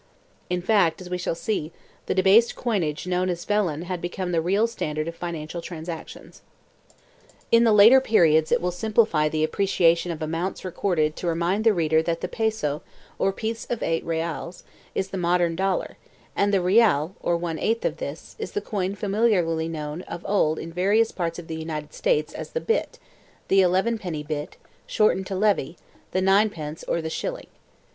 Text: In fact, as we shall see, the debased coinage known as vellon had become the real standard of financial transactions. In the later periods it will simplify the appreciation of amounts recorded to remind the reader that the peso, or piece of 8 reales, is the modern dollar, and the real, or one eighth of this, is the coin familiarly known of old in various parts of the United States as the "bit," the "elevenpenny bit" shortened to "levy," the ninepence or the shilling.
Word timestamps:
In 0.49 0.63
fact, 0.63 0.99
as 0.99 1.11
we 1.11 1.19
shall 1.19 1.35
see, 1.35 1.71
the 2.07 2.15
debased 2.15 2.55
coinage 2.55 3.05
known 3.05 3.29
as 3.29 3.45
vellon 3.45 3.83
had 3.83 4.01
become 4.01 4.31
the 4.31 4.41
real 4.41 4.65
standard 4.65 5.07
of 5.07 5.13
financial 5.15 5.61
transactions. 5.61 6.41
In 7.51 7.65
the 7.65 7.71
later 7.71 8.01
periods 8.01 8.51
it 8.51 8.61
will 8.61 8.71
simplify 8.71 9.29
the 9.29 9.43
appreciation 9.43 10.11
of 10.11 10.19
amounts 10.23 10.65
recorded 10.65 11.15
to 11.17 11.27
remind 11.27 11.63
the 11.63 11.71
reader 11.71 12.01
that 12.01 12.21
the 12.21 12.27
peso, 12.27 12.81
or 13.19 13.31
piece 13.31 13.65
of 13.65 13.83
8 13.83 14.03
reales, 14.03 14.63
is 14.95 15.09
the 15.09 15.19
modern 15.19 15.55
dollar, 15.55 15.97
and 16.35 16.51
the 16.51 16.61
real, 16.63 17.13
or 17.19 17.37
one 17.37 17.59
eighth 17.59 17.85
of 17.85 17.97
this, 17.97 18.35
is 18.39 18.53
the 18.53 18.59
coin 18.59 18.95
familiarly 18.95 19.67
known 19.67 20.01
of 20.07 20.25
old 20.27 20.57
in 20.57 20.73
various 20.73 21.11
parts 21.11 21.37
of 21.37 21.45
the 21.45 21.57
United 21.59 21.93
States 21.93 22.33
as 22.33 22.49
the 22.53 22.59
"bit," 22.59 22.97
the 23.49 23.61
"elevenpenny 23.61 24.23
bit" 24.27 24.57
shortened 24.87 25.27
to 25.27 25.35
"levy," 25.35 25.77
the 26.09 26.21
ninepence 26.21 26.83
or 26.87 27.03
the 27.03 27.09
shilling. 27.11 27.45